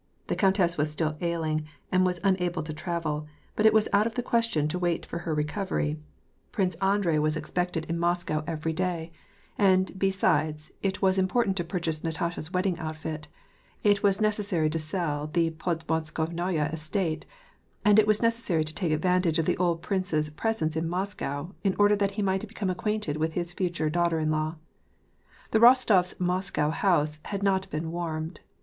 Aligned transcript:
The 0.25 0.35
countess 0.35 0.79
was 0.79 0.89
still 0.89 1.15
ailing, 1.21 1.67
and 1.91 2.03
was 2.03 2.19
unable 2.23 2.63
to 2.63 2.73
travel; 2.73 3.27
but 3.55 3.67
it 3.67 3.71
was 3.73 3.87
out 3.93 4.07
of 4.07 4.15
the 4.15 4.23
question 4.23 4.67
to 4.69 4.79
wait 4.79 5.05
for 5.05 5.19
her 5.19 5.35
recovery; 5.35 5.99
Prince 6.51 6.73
Andrei 6.77 7.19
was 7.19 7.35
350 7.35 7.37
WAR 7.37 7.37
AND 7.37 7.67
PEACE. 7.67 7.85
expected 7.85 7.85
in 7.85 7.99
Moscow 7.99 8.51
every 8.51 8.73
day; 8.73 9.11
and, 9.59 9.99
besides, 9.99 10.71
it 10.81 11.03
was 11.03 11.19
important 11.19 11.55
to 11.57 11.63
purchase 11.63 12.03
Natasha's 12.03 12.51
wedding 12.51 12.79
outfit; 12.79 13.27
it 13.83 14.01
was 14.01 14.19
necessary 14.19 14.71
to 14.71 14.79
sell 14.79 15.27
the 15.27 15.51
podmoskovnaya 15.51 16.73
estate; 16.73 17.27
and 17.85 17.99
it 17.99 18.07
was 18.07 18.23
necessary 18.23 18.63
to 18.63 18.73
take 18.73 18.91
ad 18.91 19.03
vantage 19.03 19.37
of 19.37 19.45
the 19.45 19.57
old 19.57 19.83
prince's 19.83 20.31
presence 20.31 20.75
in 20.75 20.89
Moscow, 20.89 21.51
in 21.63 21.75
order 21.77 21.95
that 21.95 22.13
he 22.17 22.23
might 22.23 22.47
become 22.47 22.71
acquainted 22.71 23.17
with 23.17 23.33
his 23.33 23.53
future 23.53 23.87
daughter 23.87 24.17
in 24.17 24.31
law. 24.31 24.55
The 25.51 25.59
Rostof 25.59 25.99
s* 25.99 26.19
Moscow 26.19 26.71
house 26.71 27.19
had 27.25 27.43
not 27.43 27.69
been 27.69 27.91
warmed. 27.91 28.39